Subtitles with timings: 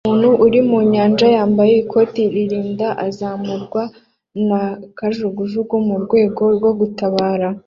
[0.05, 3.81] Umuntu uri mu nyanja yambaye ikoti ririnda azamurwa
[4.47, 4.61] na
[4.97, 7.47] kajugujugu mu rwego rwo gutabara